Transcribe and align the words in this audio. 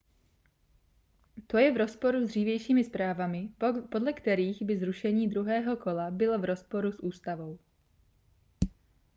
to 1.47 1.57
je 1.61 1.71
v 1.71 1.77
rozporu 1.77 2.19
s 2.21 2.27
dřívějšími 2.29 2.83
zprávami 2.83 3.49
podle 3.91 4.13
kterých 4.13 4.61
by 4.61 4.77
zrušení 4.77 5.27
druhého 5.27 5.77
kola 5.77 6.11
bylo 6.11 6.39
v 6.39 6.43
rozporu 6.45 6.91
s 6.91 6.99
ústavou 6.99 7.59